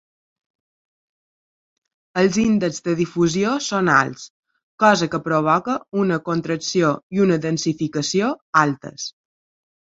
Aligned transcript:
Els 2.21 2.39
índexs 2.43 2.83
de 2.87 2.95
difusió 3.01 3.51
són 3.65 3.91
alts, 3.97 4.23
cosa 4.85 5.09
que 5.17 5.21
provoca 5.27 5.77
una 6.05 6.19
contracció 6.31 6.91
i 7.19 7.23
una 7.27 7.39
densificació 7.45 8.33
altes. 8.65 9.07